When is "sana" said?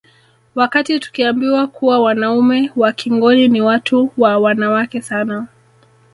5.01-5.47